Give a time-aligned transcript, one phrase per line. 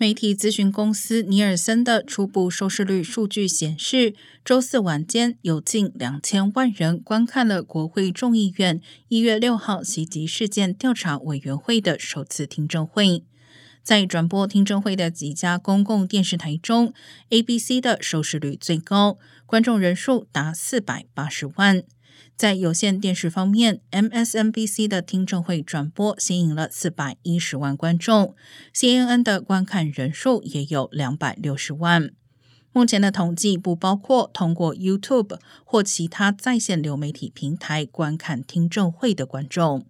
[0.00, 13.24] 媒体咨询公司尼尔森的初步收视率数据显示，周四晚间有近两千万人观看了国会众议院一月六号袭击事件调查委员会的首次听证会。
[13.82, 16.94] 在转播听证会的几家公共电视台中
[17.28, 21.82] ，ABC 的收视率最高，观众人数达四百八十万。
[22.36, 28.34] 在有线电视方面，MSNBC 的听证会转播吸引了四百一十万观众
[28.74, 32.10] ，CNN 的观看人数也有两百六十万。
[32.72, 39.86] 目前的统计不包括通过 YouTube 或其他在线流媒体平台观看听证会的观众。